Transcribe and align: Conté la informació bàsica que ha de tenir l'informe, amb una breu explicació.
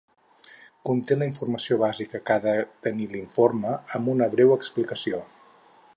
Conté 0.87 1.17
la 1.19 1.27
informació 1.31 1.77
bàsica 1.83 2.21
que 2.29 2.37
ha 2.37 2.43
de 2.47 2.55
tenir 2.89 3.07
l'informe, 3.13 3.77
amb 4.01 4.13
una 4.15 4.33
breu 4.37 4.57
explicació. 4.59 5.25